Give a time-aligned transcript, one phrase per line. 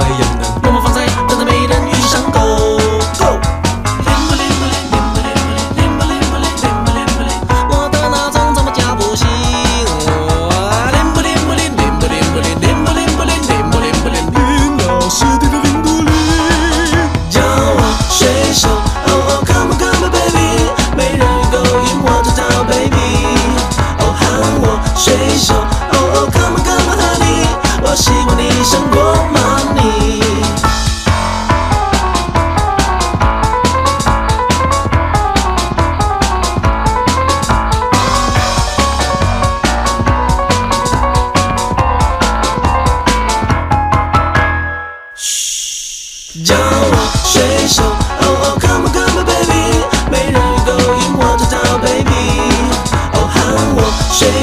[0.00, 0.27] 哎呀。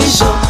[0.05, 0.44] 股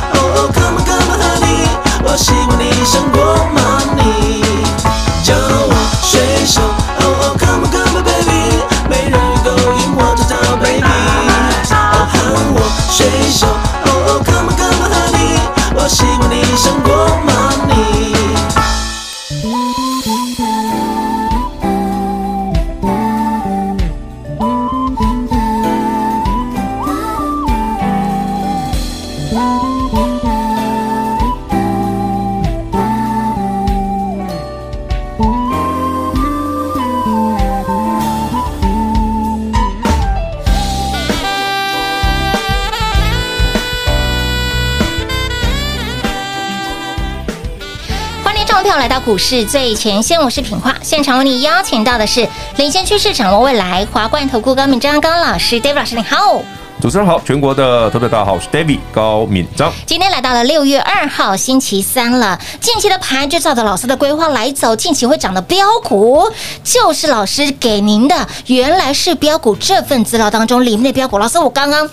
[49.27, 50.75] 是最前线，我是品化。
[50.83, 56.43] 现场为你邀请到的是领先趋势、掌握未来华冠投顾高明章高老师，David 老师你好。
[56.81, 59.71] 主持人好，全国的投资家好，我是 David 高敏章。
[59.85, 66.29] 今天来到了六月二号星期三了，近期的盘就照着老师的规划来走，近期会涨的标股
[66.63, 71.17] 就是老师给您的，原来是标股这份资料当中里面的标股。
[71.17, 71.89] 老师，我刚刚。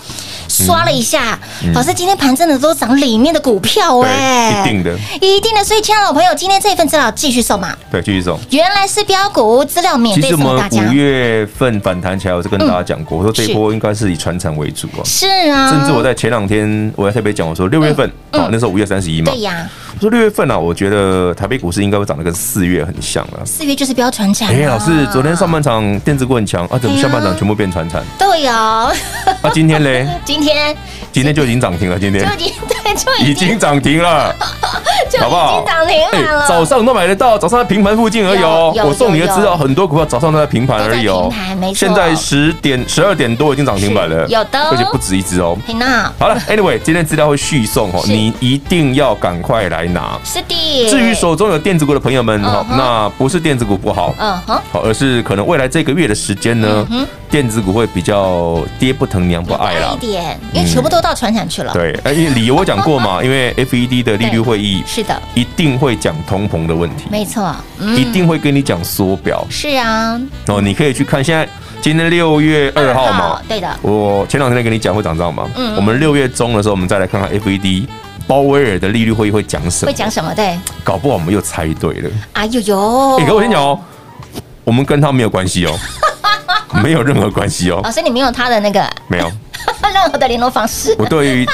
[0.49, 5.63] 刷了一下，嗯、老师，今天盘真的都涨里面的股票哎，一定的，一定的。
[5.63, 7.75] 所以，亲爱的老朋友，今天这份资料继续送嘛？
[7.89, 8.37] 对，继续送。
[8.51, 10.69] 原来是标股资料免费送大家。
[10.69, 15.01] 其实我们五月份反弹起来，我是跟大家讲过，嗯、我说这一波应该是以传承为主啊。
[15.05, 15.69] 是啊。
[15.69, 19.31] 甚至我在前两天我还特别讲，我说六月份啊，嗯、那时候五月三十一嘛。
[19.31, 19.69] 对呀。
[20.03, 23.39] 我说六月份啊，我觉得台北股市应该会涨得跟四月很像啊。
[23.45, 24.49] 四月就是标传产。
[24.49, 28.03] 哎，老师，昨天上半场电子股很强啊，怎么下半场全部变传产？
[28.19, 28.53] 对呀。
[29.41, 30.05] 啊，今天嘞？
[30.25, 30.75] 今天。
[31.13, 34.33] 今天就已经涨停了，今天就已经对，就已经涨停了，
[35.21, 35.63] 好不好？
[35.63, 38.73] 涨停板了，早上都买得到，早上在平盘附近而已哦。
[38.83, 41.31] 我送你的资料，很多股票早上都在平盘而已哦。
[41.75, 45.55] 现在十点、十二点多已经涨停板了，有的，而且不止一只哦。
[46.17, 50.19] 好了，Anyway，今天资料会续送哦，你一定要赶快来拿。
[50.23, 50.89] 是的。
[50.89, 56.87] 至于手中有电子股的朋友们哈，那不是电子股不好，嗯哼，好，而是可能未来这个月的时间呢，
[57.29, 59.95] 电子股会比较爹不疼娘不爱了。
[59.95, 61.71] 一点，因为全部都到船产去了。
[61.73, 67.55] 对，哎，理由我讲过嘛， 因为 FED 的利率会议是的，一定会讲通膨的问题，没错，
[67.95, 69.45] 一定会跟你讲缩表。
[69.49, 71.47] 是啊，哦，你可以去看，现在
[71.81, 77.85] 今天六月二号嘛，对的，我前两天跟你讲会涨涨嘛，嗯，我们六月中的时候，我们再来看看 FED
[78.27, 80.33] 鲍威尔的利率会议会讲什么，会讲什么？
[80.33, 82.09] 对，搞不好我们又猜对了。
[82.33, 83.79] 哎呦呦，哎，跟我先讲哦，
[84.63, 85.77] 我们跟他没有关系哦，
[86.83, 87.81] 没有任何关系哦。
[87.83, 88.89] 老师，你没有他的那个？
[89.07, 89.31] 没有。
[89.93, 91.47] 任何的联络方式，我对于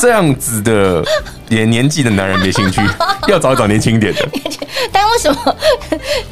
[0.00, 1.04] 这样子的
[1.48, 2.80] 年年纪的男人没兴趣，
[3.28, 4.28] 要找找年轻点的。
[4.90, 5.56] 但为什么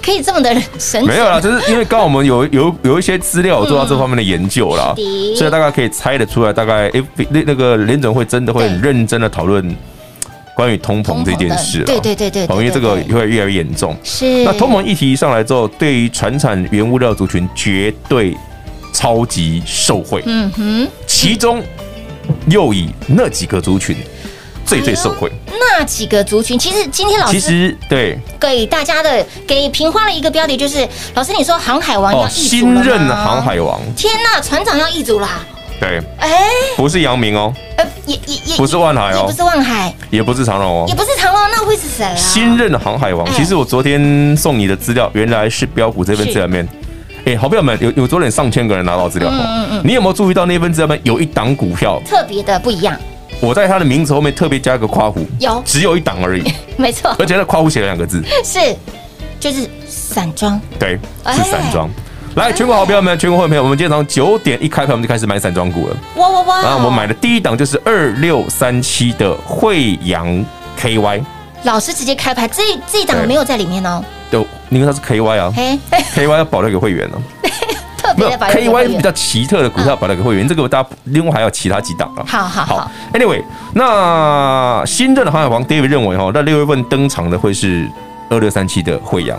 [0.02, 1.06] 可以这么的神奇？
[1.06, 9.76] 没有啦，就是因为刚好我们有有有一些资料做到这方面的研究啦， 嗯、所以大概可以猜得出来，大概 F 那那个联准会真的会很认真的讨论
[10.54, 11.84] 关于通膨这件事。
[11.84, 13.96] 对对对对，因为这个会越来越严重。
[14.02, 14.44] 是。
[14.44, 18.34] 那通膨议题上来之后，对于传产原物料族群绝对。
[19.00, 21.62] 超级受惠，嗯哼，其中
[22.50, 23.96] 又以那几个族群
[24.66, 25.32] 最最受惠。
[25.48, 28.18] 那几个族群，其实今天老师其实对。
[28.38, 32.82] 给大家的给平花了一个标题，就是老师你说航海王要易主了？
[32.82, 35.46] 新任航海王，天呐，船长要易主啦！
[35.80, 42.14] 对，哎，不是杨明哦，呃，也也也不是万海哦，不是万海，也不是长荣哦，也不是长荣，那会是谁啊？
[42.16, 46.68] 新任的航海王，其实我昨天送你的资料，原来是标股这份资料面。
[46.68, 46.79] 哎，
[47.38, 52.00] 好朋友们，有有昨天上千个人拿到资料，嗯嗯嗯，你有没有注意到那份资料面有一档股票？
[52.06, 52.96] 特别的不一样？
[53.40, 58.76] 我在他的名字后面特别加一个括弧，有，只有一档而已， 没错，而且那括弧写了两个字，是，
[59.38, 60.98] 就是散装，对，
[61.34, 61.88] 是散装。
[62.36, 66.62] 来，全国好朋友们，全国会朋友，我们今天早上九点一开盘，我们就开始买散装股了，哇哇哇！
[66.62, 70.44] 然后我们买的第一档就是二六三七的惠阳
[70.78, 71.22] KY，
[71.64, 74.04] 老师直接开牌，这这一档没有在里面哦。
[74.30, 75.52] 对，因为它是 KY 啊，
[76.14, 77.18] KY 要保留给会员呢。
[78.16, 82.24] 没有 KY 比较奇特的股票保留给会员，这个大家另外还有其他几档啊。
[82.26, 83.40] 好好好，Anyway，
[83.72, 87.88] 那新任的航海王 David 认为哈，那六月份登场的会是
[88.28, 89.38] 二六三七的惠阳，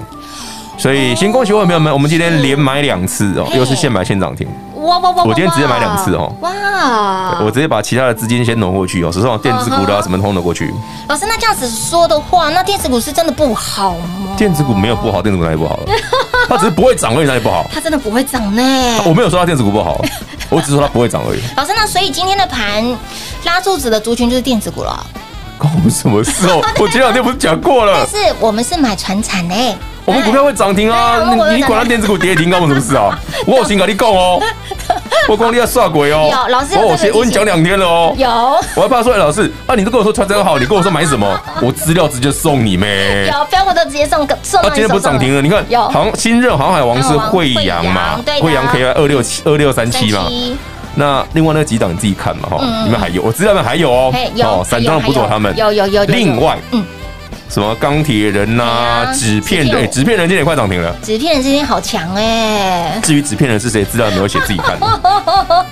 [0.78, 4.48] 所以先恭喜我的朋友们，我们今天连买两次哦，又是现买现涨停。
[4.81, 5.24] 哇哇哇！
[5.24, 6.31] 我今天直接买两次哦。
[6.42, 7.39] 哇！
[7.42, 10.74] 我直接把其他的资金先挪过去哦，手上电子股的啊什么通挪过去。
[11.07, 14.36] 老师，那这样子说的话，那电子股是真的不好吗？
[14.38, 15.86] 电子股没有不好，电子股哪里不好了？
[16.50, 17.66] 它只是不会涨而已，哪里不好？
[17.74, 18.62] 它真的不会涨呢。
[19.06, 20.01] 我没有说它电子股不好，
[20.50, 21.42] 我只是说它不会涨而已。
[21.56, 22.84] 老师，那所以今天的盘
[23.45, 25.06] 拉柱子的族群就是电子股了。
[25.57, 26.60] 关我们什么事哦？
[26.80, 27.94] 我前两天不是讲过了？
[28.01, 29.56] 但是我们是买传产呢。
[30.06, 31.19] 我们股票会涨停啊！
[31.51, 33.18] 你你管它电子股跌停，关我什么事啊？
[33.45, 34.42] 我有心跟你讲哦。
[35.30, 36.30] 我光你要耍鬼哦！
[36.31, 38.13] 有老师，我先我跟你讲两天了哦。
[38.18, 38.27] 有，
[38.75, 41.39] 我还怕说，哎，老师啊，你都跟我说传真好，你跟我说买什么？
[41.62, 43.27] 我资料直接送你咩？
[43.31, 44.59] 有，标股都直接送送。
[44.62, 45.42] 啊，今天不是涨停了？
[45.42, 48.19] 你看，航新任航海王是惠阳嘛？
[48.42, 50.25] 惠阳 KY 二六七二六三七嘛？
[50.95, 54.12] 那另外那几档你自己看嘛哈，里面还有，我资料里面还有哦。
[54.44, 55.56] 哦，散装不走他们。
[55.56, 56.03] 有有有。
[56.06, 56.83] 另外，嗯。
[57.51, 60.95] 什么钢铁人呐、啊，纸片人，纸片人今天也快涨停了。
[61.03, 62.98] 纸片人今天好强哎！
[63.03, 64.80] 至于纸片人是谁，资料没有写，自己看。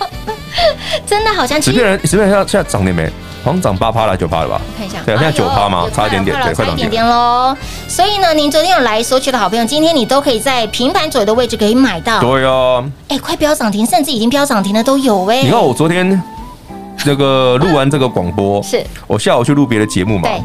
[1.07, 3.09] 真的好像纸片人，纸片人现在现在涨点没？
[3.45, 4.59] 好像涨八趴了，九趴了吧？
[4.77, 7.55] 看一下，对，现在九趴嘛，差一点点，对，快涨点点喽。
[7.87, 12.19] 所以呢，您昨天有来索取的好朋友，今天你都可以在平盘左右的位置可以买到。
[12.19, 15.43] 对啊，哎，快飙涨停，甚至已经飙涨停的都有哎。
[15.43, 16.21] 你看我昨天
[16.97, 20.27] 这个录完这个广播，是我下午去录别的节目嘛？
[20.27, 20.41] 对。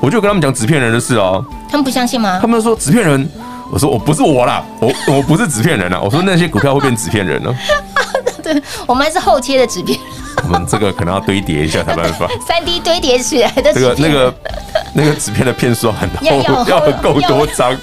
[0.00, 2.38] 我就跟他们讲纸片人的事哦，他们不相信吗？
[2.40, 3.28] 他们说纸片人，
[3.72, 7.54] 我说我不是我啦，我我不是纸片人啊，我说那些股票会变纸片人呢。
[8.42, 9.98] 对， 我们还是后切的纸片。
[10.44, 12.28] 我们这个可能要堆叠一下才办法。
[12.46, 13.72] 三 D 堆叠起来的。
[13.72, 14.34] 这个那个
[14.92, 16.26] 那个纸片的片数很厚，
[16.68, 17.76] 要够多张，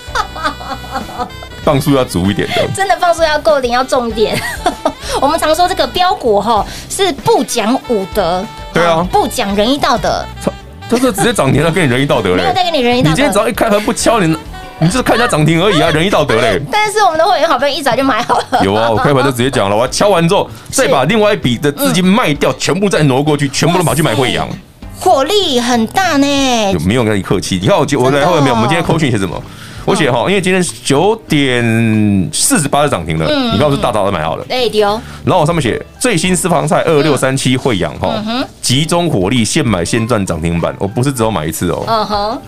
[1.65, 2.65] 磅数要足一点的。
[2.74, 4.39] 真的磅数要够点，要重点。
[5.20, 10.24] 我们常说这个标股哈是不讲武德，对啊，不讲仁义道德。
[11.00, 12.38] 就是直接涨停了，跟你仁义道德嘞？
[12.38, 13.09] 没有再跟你仁义道德。
[13.09, 14.35] 你今天只要一开盘不敲你，
[14.79, 16.62] 你就是看一下涨停而已啊， 仁义道德嘞。
[16.71, 18.45] 但是我们的会员好朋友一早就买好了。
[18.63, 24.47] 有啊，我开盘就直接讲了，我敲完之后再把另外一笔的资金卖掉，全部再挪过去，全部都跑去买惠阳。
[25.00, 26.71] 火力很大呢。
[26.71, 27.59] 有没有跟你客气？
[27.62, 28.55] 你看我我来后面没有？
[28.55, 29.41] 我们今天扣讯写什么？
[29.85, 33.25] 我写哈，因为今天九点四十八就涨停了。
[33.51, 34.45] 你看我是大早就买好了。
[34.49, 34.87] 哎，丢。
[35.25, 38.23] 然后我上面写最新私房菜二六三七惠阳哈，
[38.61, 40.75] 集中火力现买现赚涨停板。
[40.79, 41.83] 我不是只有买一次哦。
[41.87, 42.41] 嗯哼。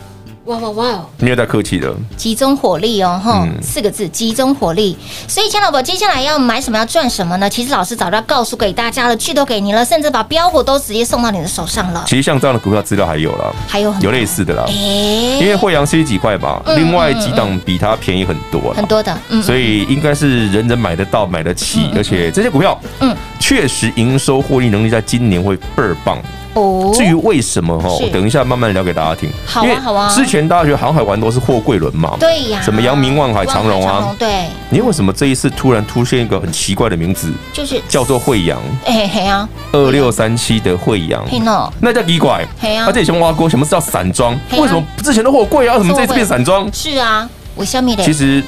[0.45, 1.05] 哇哇哇！
[1.17, 4.95] 没有在客气的，集中火力哦，哈、嗯，四个字，集中火力。
[5.27, 7.49] 所以，钱老伯接下来要买什么，要赚什么呢？
[7.49, 12.03] 其实老师早就要告诉给大家了，剧都给你了，甚至把标股都直接送到你的手上了。
[12.05, 14.65] 其实像这样的股票资料还有了，还有很有类似的啦。
[14.67, 26.21] 哎，因为慧洋七十几块吧，嗯另外几档比它便宜很多，很多的，嗯，所以应该是人人买得到、买得起，而且这些股票，嗯，确实营收获利能力在今年会倍儿棒。
[26.55, 29.29] 哦，至于为什么哈，我等一下慢慢聊给大家听。
[29.45, 30.09] 好啊好啊。
[30.13, 38.59] 之前大家觉得航海玩都是货柜轮嘛，对呀，什么阳明、万海、长荣啊，对，你为什么这一次突然出现一个很奇怪的名字，就是叫做惠阳。
[38.85, 41.25] 哎嘿啊，二六三七的惠阳？
[41.27, 42.45] 嘿喏，那叫奇怪。
[42.59, 42.85] 嘿啊。
[42.87, 44.33] 而且以前挖过什么是叫散装？
[44.53, 45.75] 为什么之前的货柜啊？
[45.75, 46.67] 为什么这一次变散装？
[46.73, 48.41] 是啊，我消灭的，其实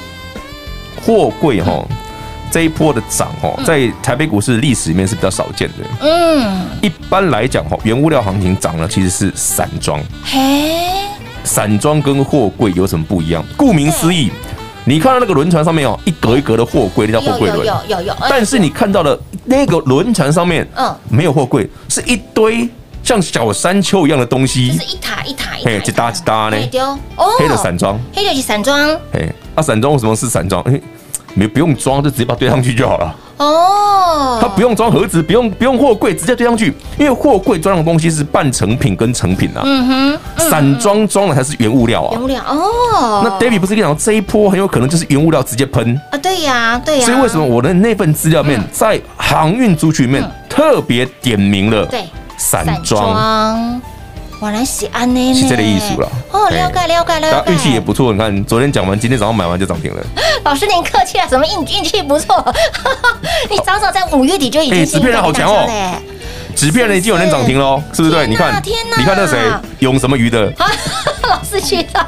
[1.06, 1.86] 货柜哈
[2.50, 5.76] 这一波的涨哦，在台北股市历史里面是比较少见的。
[6.02, 10.02] 嗯，一般来讲哈，原物料行情涨了其实是散装。
[10.24, 10.82] 嘿，
[11.44, 13.44] 散装跟货柜有什么不一样？
[13.58, 14.32] 顾名思义，
[14.86, 17.66] 你看到那个轮船上面哦，一格一格的货柜，那叫货柜轮。
[17.66, 20.96] 有有有有，但是你看到的那个轮船上面，嗯。
[21.10, 22.68] 没有货柜，是一堆
[23.04, 26.84] 像小山丘一样的东就西是，一塔一塔一塔嘿，一搭一搭呢，丢。
[27.18, 29.00] 哦，黑的散装，黑的是散装。
[29.12, 30.64] 嘿，啊，散装为什么是散装？
[31.38, 33.16] 嘿没不用装，就直接把它堆上去就好了。
[33.38, 36.74] 哦，它不用装盒子，不用不用货柜，直接堆上去。
[36.98, 40.50] 因为货柜装的东西是半成品跟成品啊，嗯哼，嗯。
[40.50, 42.10] 散装装的才是原物料啊。
[42.14, 52.06] 原物料哦，那 David 不是跟你讲这一波很有可能就是原物料直接喷，啊，对呀对呀，所以为什么我的那份资料面在航运族群里面特别点名了对
[52.38, 53.80] 散装，
[54.40, 58.12] 我来是安呢，是这个意思了哦，了解了解了解，运气也不错。
[58.14, 60.02] 你看昨天讲完，今天早上买完就涨停了。
[60.48, 62.54] 老师您客气了，什么运运气不错？
[63.52, 65.68] 你早早在五月底就已经哎纸片人好强哦。
[66.56, 68.16] 纸片人已经有人涨停了，是不是？
[68.16, 68.64] 对，你看
[68.98, 69.38] 你看那谁
[69.80, 70.72] 永什么鱼的，啊，
[71.28, 72.08] 老师去的，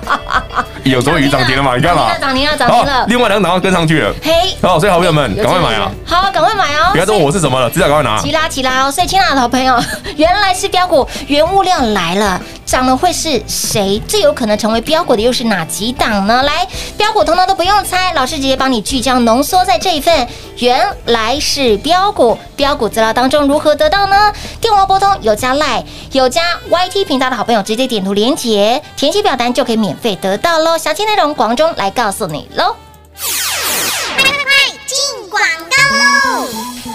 [0.83, 1.75] 有时候鱼涨停了嘛？
[1.75, 4.13] 你看嘛，涨停了，涨停了，另外两档要跟上去了。
[4.23, 5.91] 嘿，好，所以好朋友们赶快买啊！！
[6.05, 6.91] 好，赶快买哦！
[6.91, 8.31] 不要问我是什么了，资料赶快拿齐。
[8.31, 8.91] 拉齐拉哦！
[8.91, 9.77] 所以，亲爱的好朋友，
[10.15, 14.01] 原来是标股原物料来了，涨了会是谁？
[14.07, 16.43] 最有可能成为标股的又是哪几档呢？
[16.43, 24.31] 来，标股通通都不用猜，老师直接帮你聚焦浓缩在这一份原来是标股标股资料当中，如何得到呢？
[24.61, 30.77] 电话拨通有加 Line 有加 YT 频道的好朋友，直接点图连接，填写表单就可以免费得到喽。
[30.77, 32.75] 详细内容广中来告诉你喽。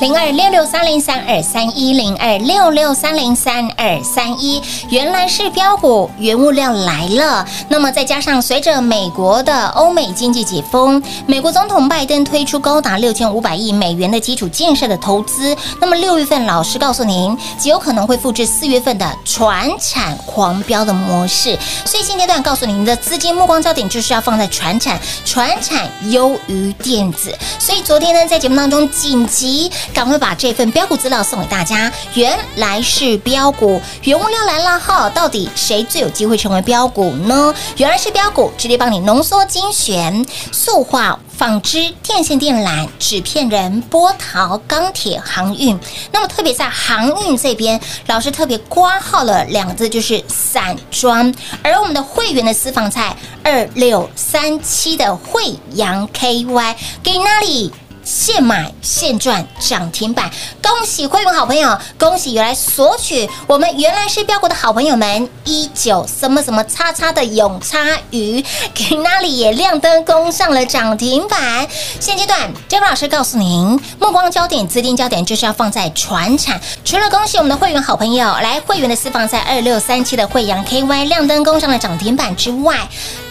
[0.01, 4.61] 零二六六三零三二三一零二六六三零三二三一，
[4.91, 7.47] 原来是标股原物料来了。
[7.69, 21.57] 那么再加上随着美国的欧美经济解封，美国总统拜登推出高达六千五百亿美元的基础建设的投资，那么六月份老师告诉您，极有可能会复制四月份的船产狂飙的模式。
[21.85, 27.33] 所以现阶段告诉您的资金目光焦点就是要放在船产，船产优于电子。
[27.61, 29.71] 所以昨天呢，在节目当中紧急。
[29.93, 31.93] 赶快把这份标股资料送给大家。
[32.15, 37.55] 原来是标股，原物料来了哈，到底谁最有机会成为标股呢？
[37.77, 45.79] 原来是标股，直接帮你浓缩精选，塑化、纺织、电线电缆、纸片人、波涛、钢铁、航运。
[46.13, 51.35] 那么特别在航运这边，老师特别括号了两个字，就是散装。
[51.63, 57.73] 而我们的会员的私房菜二六三七的惠阳 KY 给哪里？
[58.05, 60.31] 现买现赚涨停板，
[60.63, 67.79] 恭喜会员好朋友，恭喜原来索取我们原来是标股的好朋友们，一九什么什么叉叉的永叉
[68.11, 68.45] 鱼，
[68.75, 71.67] 给那里也亮灯攻上了涨停板。
[71.99, 76.61] 现阶段，姜老师告诉您，目光焦点、资金焦点就是要放在传产。
[76.85, 82.77] 除了恭喜我们的会员好朋友，来会员的私房菜二六三七的惠阳 KY 亮灯攻上了涨停板之外。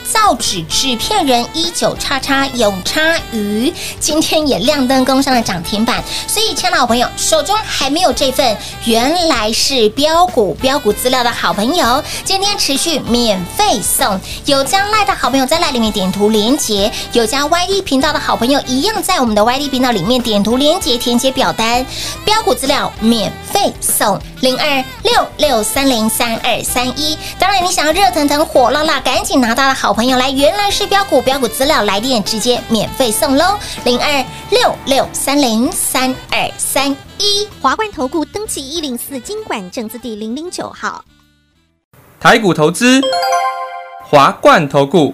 [0.04, 6.04] 造纸纸片人一九叉叉永叉鱼，今天也亮灯攻上了涨停板。
[6.28, 14.20] 所以，亲爱的好朋友，手中还没有这份原来是标股标股资料的好朋友，今天持续免费送。
[14.46, 21.86] 有加赖的好朋友在赖里面点图连接，有加 YD 频道的好朋友一样在我们的 YD 频道里面点图连接，填写表单，
[22.26, 27.18] 标股资料免费送零二六六三零三二三一。
[27.40, 37.48] 当然，你想要热腾腾、火辣辣，赶紧拿到的好朋友来，原来是标股标股资料来电，直接免费送喽，零二六六三零三二三一。
[37.62, 41.04] 华冠投顾登记一零四金管证字第零零九号。
[42.20, 43.02] 台股投资，
[44.04, 45.14] 华冠投顾。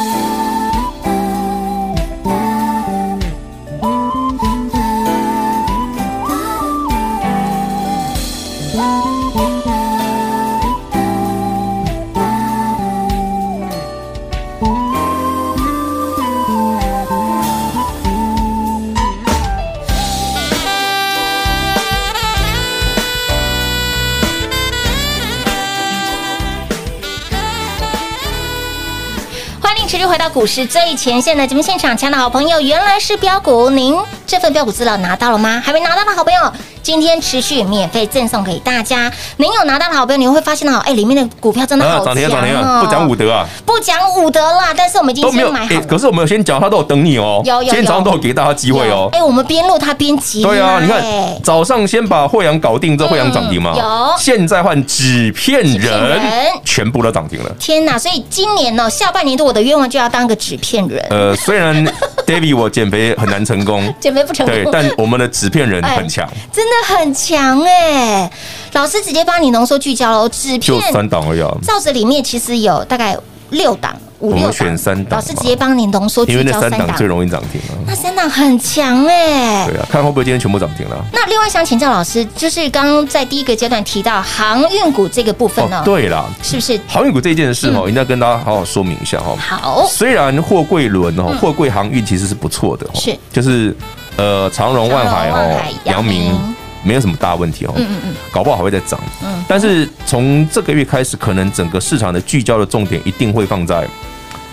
[30.07, 33.93] 回到股市最前线的节目现场，亲爱的好朋友，原来是标股，您
[34.31, 35.61] 这份标股资料拿到了吗？
[35.61, 36.39] 还没拿到的好朋友。
[36.81, 42.05] 今天持续免费赠送给大家，您有拿到的好朋友，你会发现到，哎，里面的股票真的好强哦！
[42.05, 42.81] 涨停涨停啊！
[42.81, 43.45] 不讲武德啊！
[43.65, 44.73] 不讲武德啦！
[44.75, 45.81] 但是我们已经先买好了。
[45.81, 47.41] 可是我们有先讲，他都有等你哦。
[47.43, 47.65] 有有有。
[47.65, 49.09] 今天早上都有给大家机会哦。
[49.11, 50.41] 哎，我们边录他边急。
[50.41, 51.03] 对啊，你看
[51.43, 53.75] 早上先把惠阳搞定，这惠阳涨停吗？
[53.77, 54.15] 有。
[54.17, 56.21] 现在换纸片人，
[56.63, 57.51] 全部都涨停了。
[57.59, 57.99] 天哪！
[57.99, 61.05] 所以今年呢，下半年度我的愿望就要当个纸片人。
[61.11, 61.85] 呃，虽然
[62.25, 67.61] David 我减肥很难成功， 减肥不成功，对，但我们的纸片人很强，真的很强。
[67.63, 68.31] 哎，
[68.73, 71.41] 老师直接帮你浓缩聚焦了，纸片就三档而已。
[71.63, 73.17] 罩子里面其实有大概
[73.49, 73.95] 六档。
[74.21, 77.83] 五六选三档，老师直接帮你浓缩，因为那三档最容易涨停了。
[77.87, 81.05] 那三档很强哎，对啊，看会不会今天全部涨停了。
[81.11, 85.81] 那另外想请教老师，就是刚刚在第一个阶段提到航运股这个部分呢？
[85.83, 89.35] 对啦，是不是航运股这件事哦，一定要跟大家好好说明一下哈。
[89.39, 93.75] 好，虽然货柜轮哦，货柜航运其实是不错的，是就是
[94.17, 96.33] 呃长荣、万海哦、阳明。
[96.83, 103.87] 没有什么大问题哦，嗯嗯嗯，搞不好还会再涨，嗯，但是从这个月开始，可能整个市场的聚焦的重点一定会放在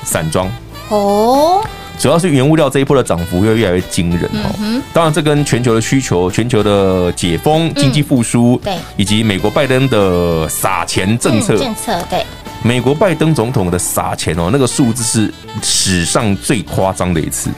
[0.04, 0.46] 散装。
[0.90, 1.64] 哦，
[1.98, 12.26] 主要是原物料这一波的涨幅会越来越惊人哦，当然这跟全球的需求、全球的解封、经济复苏，对，以及美国拜登的撒钱政策，政策对，
[12.62, 17.48] 美国拜登总统的撒钱哦，那个数字是史上最夸张的一次。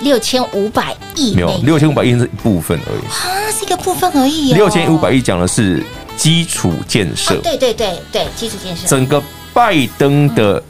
[0.00, 4.52] 六千五百亿，没有六千五百亿是一部分而已啊，是一个部分而已。
[4.52, 5.84] 六千五百亿讲的是
[6.16, 8.86] 基础建设，对对对对，基础建设。
[8.86, 10.62] 整个拜登的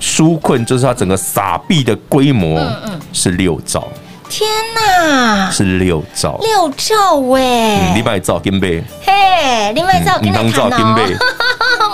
[0.00, 3.88] 纾困，就是他整个撒币的规模，嗯嗯，是六兆。
[4.28, 7.92] 天哪，是六兆，六兆哎！
[7.94, 11.14] 你买兆金贝，嘿，你买兆金贝，兆金贝，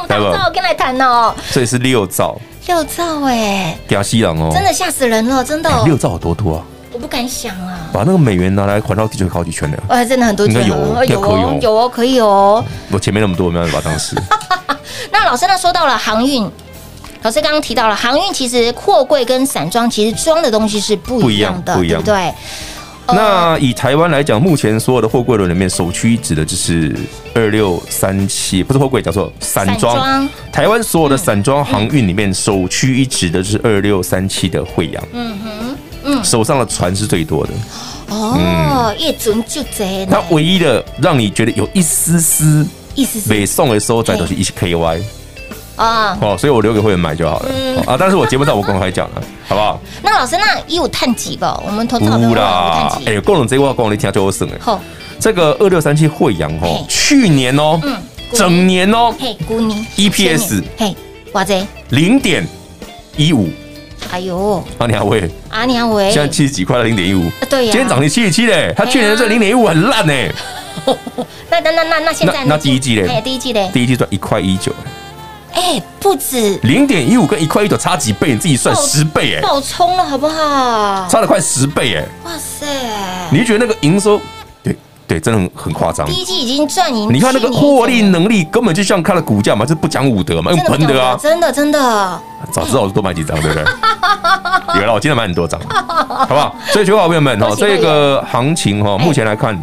[0.08, 1.34] 来吧， 我跟来谈哦。
[1.50, 2.40] 所以是六兆。
[2.68, 4.50] 六兆哎，屌西郎哦！
[4.52, 5.70] 真的吓死人了，真的。
[5.86, 6.62] 六兆有多多啊？
[6.92, 7.88] 我不敢想啊！
[7.90, 12.62] 把那个美元拿来环绕地球好几圈的，哇，真的很多圈，应该有，应该可以哦，有哦，可以哦。
[12.90, 14.14] 我前面那么多，我没办法当时。
[15.10, 16.42] 那老师，那说到了航运，
[17.22, 22.34] 老师刚刚提到了航运，其实货柜跟散装其实装的东西是不一样的，不一样，对不对？
[23.14, 26.94] 那以台湾来讲，目前所有的货柜轮里面，首屈一指的就是
[27.34, 30.28] 二六三七，不是货柜，叫做散装。
[30.52, 35.02] 台湾所有的散装航运里面，首屈一指的就是二六三七的惠洋。
[35.12, 37.52] 嗯哼，嗯，手上的船是最多的。
[38.10, 40.06] 哦，越准就贼。
[40.10, 45.00] 它唯一的让你觉得有一丝丝，一丝丝北宋的时候，再都是一 KY。
[45.76, 46.18] 啊。
[46.20, 47.50] 哦，所以我留给会员买就好了、
[47.86, 47.96] 啊。
[47.98, 49.80] 但是我节目上我公开讲了，好不好？
[50.02, 51.58] 那老师，那一五碳几吧？
[51.66, 53.06] 我们投资好朋友有碳几？
[53.06, 54.56] 哎，功能这个话功能你听就我省哎。
[54.60, 54.78] 好，
[55.18, 57.96] 这个二六三七惠阳哦，去年哦，嗯，
[58.34, 60.94] 整年哦嘿，姑妮 EPS 嘿，
[61.32, 62.46] 哇塞，零点
[63.16, 63.48] 一五，
[64.10, 70.12] 哎呦，阿娘喂，阿娘喂，现在七十几块了，零点一五，对呀，今天涨停七十七嘞，它去年的这零点一五很烂呢。
[71.50, 73.08] 那那那那那现在那那第一季嘞？
[73.08, 74.72] 哎，第一季嘞，第一季赚一块一九，
[75.58, 78.30] 哎，不止零点一五跟一块一九差几倍？
[78.32, 81.08] 你自己算十倍哎，爆冲了，好不好？
[81.08, 82.04] 差了快十倍哎。
[82.24, 82.64] 哇塞，
[83.32, 84.20] 你就觉得那个营收，
[84.62, 84.76] 对
[85.08, 86.12] 对，真的很很夸张第。
[86.14, 91.18] 一季已经赚赢，你看那个获利能力，根本就像它的股价嘛，就不讲武德嘛，用喷的啊。
[91.20, 92.20] 真的真的，
[92.52, 93.64] 早知道我就多买几张，对不对？
[94.80, 96.54] 有了，我今天买很多张，好不好？
[96.72, 99.60] 所以，各位好朋友们哦，这个行情哈，目前来看，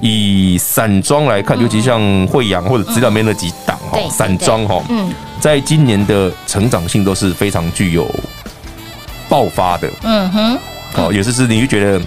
[0.00, 8.08] 以散装来看，尤其像惠阳或者资料面那几档哈，散装哈，嗯，在今年的成长性都是非常具有
[9.28, 10.30] 爆发的，嗯。
[10.32, 10.58] 哼，
[10.94, 12.00] 哦，也就是你就觉得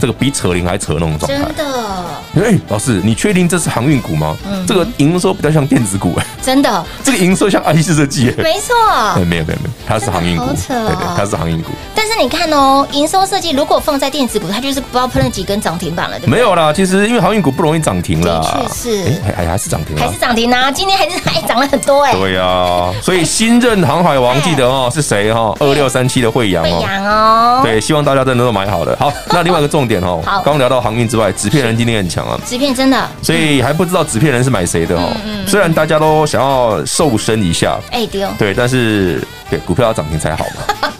[0.00, 1.38] 这个比扯铃还扯那种状态。
[1.38, 2.04] 真的，
[2.44, 4.36] 哎，老师，你确定这是航运股吗？
[4.66, 8.74] 这个营收比较像电子股哎，真的，这个营收像 IC 设计哎，没错，
[9.16, 11.70] 哎，没有没有没有，它是航运股，好扯哦对对，它是航运股。
[11.94, 16.36] 但是你看哦，营收设计如果放在电子股，它就是不知道喷了几根涨停板了，对不对？
[16.36, 20.70] 没有啦，其实因为航运股不容易涨停了，的确是哎，还还是涨停啊还是，涨停啊！
[20.70, 25.54] 今天还是还涨了很多哎，对呀，所以新任航海王记得哦，是谁哈？
[25.60, 28.96] 二六三七的慧洋会哦，扬哦，对，希望大家真的都买好了。
[28.98, 30.42] 好，那另外一个重点哦，好。
[30.42, 35.10] 刚聊到航运之外，纸片人今天很强啊，纸片真的，所以还不知道纸片人是买谁的哦。
[35.46, 40.98] 虽然大家都想要瘦身一下，哎丢，对，但是对股票要涨停才好嘛。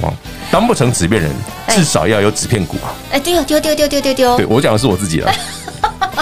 [0.02, 0.12] 哦，
[0.50, 1.30] 当不成纸片人，
[1.68, 2.92] 至少要有纸片股啊。
[3.12, 4.36] 哎丢丢丢丢丢丢丢。
[4.36, 5.32] 对，我讲的是我自己了，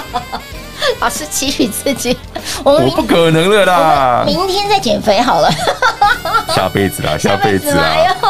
[1.00, 2.16] 老师期许自己，
[2.62, 5.50] 我们我不可能的啦，明天再减肥好了，
[6.54, 8.28] 下辈子啦，下辈子嘛哎啦，呦，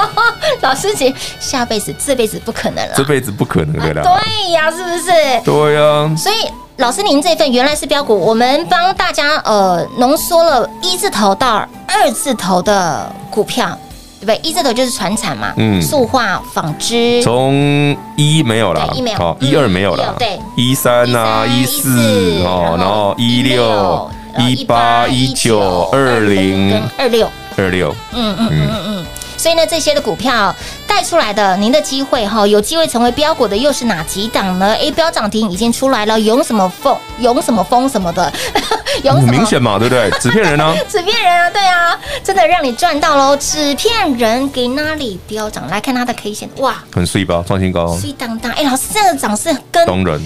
[0.63, 2.95] 老师姐，下辈子这辈子不可能了。
[2.97, 4.03] 这，辈子不可能的啦。
[4.03, 5.11] 对呀，是不是？
[5.45, 6.37] 对呀，所以
[6.79, 13.79] 老师，您这份原来是标股，我们帮大家呃浓缩了一字头到二字头的股票，
[14.21, 14.41] 对不对？
[14.43, 15.81] 一字头就是传产嘛，嗯。
[15.81, 20.39] 塑化、纺织，从一没有了一没，有好，嗯一二没有了，对。
[20.57, 29.07] 一三啊，一四哦，然后一六、一八、一九、二零、二六，二六，嗯嗯嗯嗯嗯。
[29.37, 30.55] 所以呢，这些的股票
[30.87, 38.33] 带出来的，您的机会哈，有机会成为标股的又是哪几档呢？A 标涨停已经出来了，永什么风，永什么风什么的，
[39.05, 40.11] 永很明显嘛，对不对？
[40.19, 40.75] 纸片人呢？
[40.89, 43.37] 纸片人啊，对啊，真的让你赚到喽！
[43.37, 45.67] 纸片人给哪里飙涨？
[45.69, 48.51] 来看它的 K 线，哇，很碎吧，创新高，碎当当！
[48.53, 50.19] 哎，老师，这样的涨势跟当然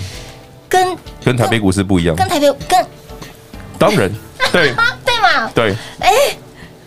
[0.69, 2.87] 跟跟台北股市不一样，跟台北跟
[3.79, 4.09] 当然
[4.53, 4.73] 对
[5.05, 5.51] 对嘛？
[5.55, 5.75] 对，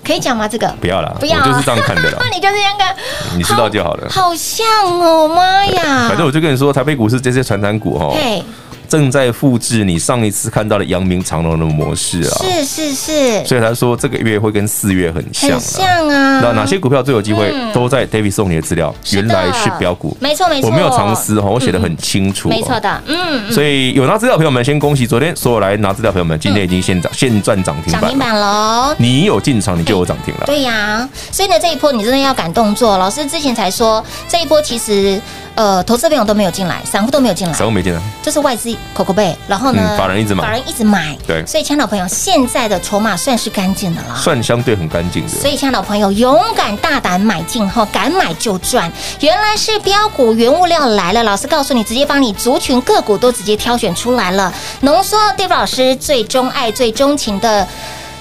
[0.03, 0.47] 可以讲吗？
[0.47, 2.95] 这个不要啦，不要啊我就是这样看的啦， 你就是这样看，
[3.37, 4.07] 你知道就好了。
[4.09, 4.65] 好像
[4.99, 6.07] 哦，妈呀！
[6.09, 8.43] 反正我就跟你说，台北股市这些传产股哦，嘿，
[8.91, 15.61] 正在复制你上一次看到的阳明长隆的模式啊，是是是，所以他说这个月会跟四月很像很啊。
[15.61, 16.41] 像啊。
[16.43, 17.49] 那哪些股票最有机会？
[17.53, 22.49] 嗯都在 David 送你的资料，原来是标股，没错没错，我没有藏私哈，我写的很清楚。
[22.49, 22.77] 没错。
[22.81, 28.01] 的，嗯，嗯所以有拿资料的朋友们，先恭喜昨天所有来拿资料的朋友们，今天已经现涨现赚涨停板了。
[28.01, 28.93] 涨停板喽。
[28.97, 30.43] 你有进场，你就有涨停了。
[30.45, 32.97] 对呀、所以呢，这一波你真的要敢动作。
[32.97, 35.17] 老师之前才说，这一波其实
[35.55, 44.15] 呃，投资朋友都没有进来，散户都没有进来，散户没进来，这是外资口口贝，然后呢，嗯法人一直买法人一直买，对所以，亲爱的朋友，现在的筹码算是干净的啦。
[44.15, 45.29] 算相对很干净的。
[45.29, 48.91] 所以，亲爱的朋友，勇敢大胆买进后，敢买就赚。
[49.19, 57.67] 原来是标股原物料来了，老师告诉你，直接帮你族群个股都直接挑选出来了，浓缩 David 老师最钟爱、最钟情的。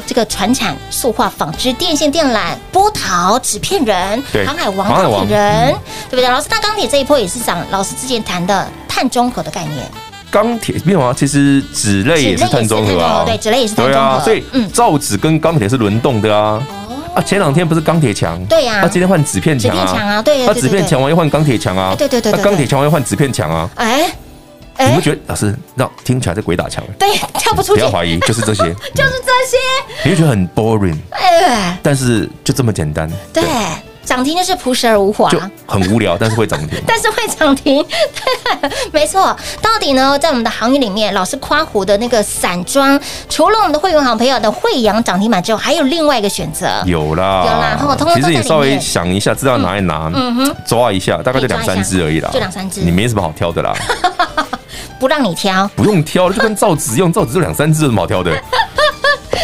[0.06, 5.74] 这个船产、塑化、纺织、电线电缆、波陶、纸片人、航海王、钢铁人，嗯。
[6.10, 6.28] 对不对？
[6.28, 9.86] 老师，那钢铁这一波也是涨，老师之前谈的碳中和的概念，
[10.30, 16.62] 钢铁没有啊，其实纸类也是碳中和啊，对，纸类也是碳中和，对啊，所以嗯，造纸跟钢铁是轮动的啊。
[17.12, 18.82] 啊，前两天不是钢铁强，对呀。
[18.82, 24.12] 啊，今天换纸片强啊，啊，对，啊，纸片强，完又换钢铁强啊，对对对那钢铁强完又换纸片强啊，哎哎
[24.88, 26.82] 你不，觉得老师让听起来在鬼打墙？
[26.98, 28.62] 对，跳不出去，不要怀疑，就是这些，
[28.94, 29.56] 就是这些，
[30.04, 33.44] 你会觉得很 boring，哎，但是就这么简单，对，
[34.04, 35.30] 涨停就是朴实而无华。
[35.30, 36.80] 就很无聊， 但是会涨停。
[36.86, 39.36] 但是会涨停，对， 没错。
[39.62, 46.82] 到底呢，在我们的行业里面，老师夸胡的那个散装，除了我们的会员好朋友的惠阳涨停板之后，还有另外一个选择。
[46.86, 48.32] 有啦，有啦吼通通都在里面。
[48.32, 52.80] 其实你稍微想一下，知道哪里拿，嗯哼，抓一下，大概就两三只而已啦，就两三只。
[52.80, 53.72] 你没什么好挑的啦，
[55.00, 58.30] 不让你挑，不用挑了，就跟造纸用，造纸就两三只，有什么好挑的？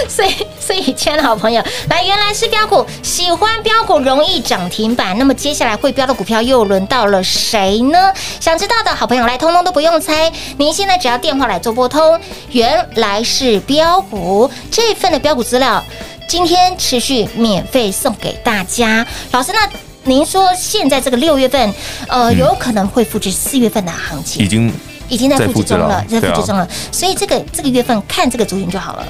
[0.08, 5.16] 所以所以，亲爱的好朋友，来，原来是标股，喜欢标股容易涨停板。
[5.18, 8.12] 那么接下来会标的股票又轮到了谁呢？
[8.38, 12.20] 想知道的好朋友来，通通都不用猜，您现在只要电话来做拨通。
[12.50, 15.82] 原来是标股这份的标股资料，
[16.28, 19.06] 今天持续免费送给大家。
[19.32, 19.68] 老师，那
[20.04, 21.74] 您说现在这个六月份，
[22.08, 24.44] 呃，有可能会复制四月份的行情？
[24.44, 24.72] 已经。
[25.08, 29.04] 已经在复制中了，在复制中了，啊、所以这个这个月份看这个族群就好了。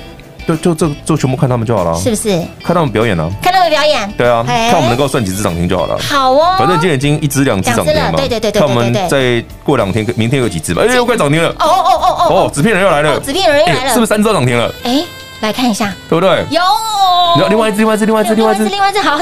[0.46, 2.38] 就就这就全部看他们就好了，是不是？
[2.62, 3.30] 看他们表演呢、啊？
[3.42, 5.98] 看他们表演，对啊，看我们能够算几只涨停就好了。
[5.98, 10.82] 好哦，反正今天已经一只两只涨停嘛，对对对对，看我们再过两天，明天有几只吧？
[10.86, 11.48] 哎，又快涨停了！
[11.58, 14.72] 哦哦哦哦哦，纸片人又来了，纸片人又来了，是不是三只涨停了？
[14.84, 15.02] 哎。
[15.42, 16.46] 来看一下，对不对？
[16.48, 19.18] 有，另外一只，另外一只，另外一只，另外一只，另外一只，好，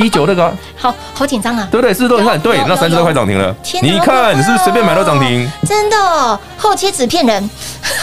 [0.00, 1.92] 一九那个，好好紧张啊，对不对？
[1.92, 3.54] 是不是都看，对，那三十都快涨停了。
[3.82, 5.48] 你一看，你是不是随便买都涨停？
[5.66, 7.50] 真的，后切纸片人，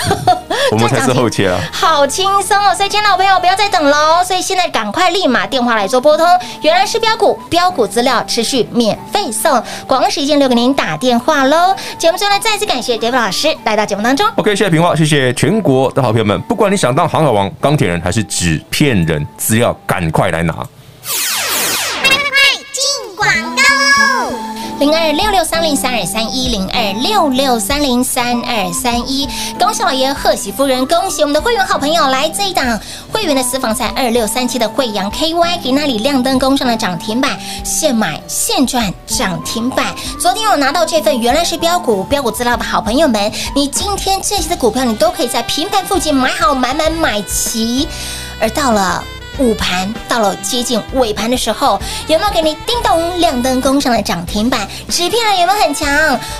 [0.71, 2.73] 我们才是后切啊， 好轻松哦。
[2.75, 6.25] 所以，亲爱的老朋友，不要再等喽，所以现在赶快立马电话来做拨通。
[6.61, 11.75] 原来是标股，标股资料持续免费送，广告时间留给您打电话喽。
[11.97, 14.27] 节目最后呢，再次感谢 David 老师来到节目当中。
[14.35, 17.51] OK，谢谢平话，谢谢全国的好朋友们，不管你想当航海王。
[17.59, 19.25] 钢铁人还是纸片人？
[19.37, 20.53] 资料赶快来拿！
[24.79, 32.07] 零二六六三零三二三一零二六六三零三二三一，恭喜老爷，贺喜夫人，恭喜我们的会员好朋友！
[32.09, 32.79] 来这一档
[33.11, 39.95] 会员的私房菜二六三七的惠阳 KY，给那里亮灯攻上了涨停板，现买现赚涨停板。
[40.19, 47.87] 昨天我拿到这份原来是标股标股资料的好朋友们，你今天这些的股票你都可以在平盘附近买好买满买齐，
[48.39, 49.03] 而到了。
[49.39, 54.67] 午盘到了接近尾盘的时候，有没有给你叮咚亮灯攻上了涨停板？
[54.89, 55.87] 纸片人有没有很强？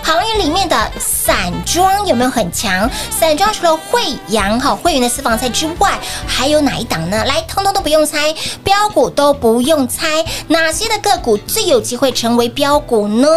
[0.03, 2.89] 行业里面的散装有没有很强？
[3.09, 7.23] 散装除了慧洋哈会员的私房菜之外，还有哪一档呢？
[7.25, 8.33] 来，通通都不用猜，
[8.63, 13.27] 标股都不用猜，哪些的个股最有机会成为标股呢？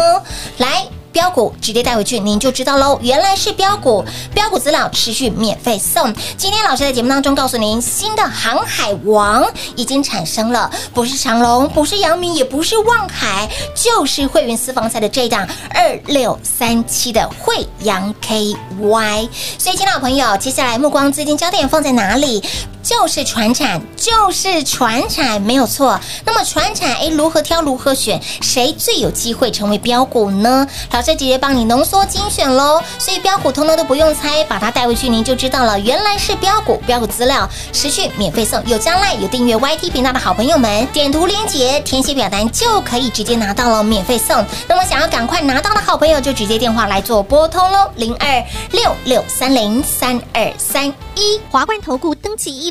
[0.57, 0.85] 来。
[1.11, 2.97] 标股直接带回去，您就知道喽。
[3.01, 6.13] 原来是标股，标股资料持续免费送。
[6.37, 9.45] 今天老师在节目当中告诉您，新的航海王
[9.75, 19.29] 已经产生了，不是长荣，不是阳明，也不是望海，就是会员私房菜的这一档二六三七的慧洋 KY。
[19.57, 22.43] 所以，亲爱的朋友，接下来目光资金焦点放在哪里？
[22.83, 25.99] 就是传产，就是传产，没有错。
[26.25, 28.19] 那么传产，哎，如何挑，如何选？
[28.41, 30.67] 谁最有机会成为标股呢？
[30.91, 32.81] 老师直接帮你浓缩精选喽。
[32.97, 35.79] 所以标股通通都不用猜，把它带回去，您就知道了。
[35.79, 38.61] 原来是标股，标股资料持续免费送。
[38.65, 44.43] 有加赖，有订阅 YT 频道的好朋友们，点图链接，填写表单就可以直接拿到了免费送。
[44.67, 52.70] 那么想要赶快拿到的好朋友，就直接电话来做拨通喽，零二六六三零三二三一华冠投顾登记一。